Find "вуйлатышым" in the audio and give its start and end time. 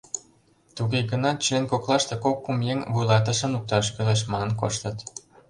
2.93-3.49